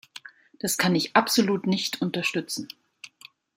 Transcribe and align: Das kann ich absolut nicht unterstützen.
Das 0.57 0.79
kann 0.79 0.95
ich 0.95 1.15
absolut 1.15 1.67
nicht 1.67 2.01
unterstützen. 2.01 2.67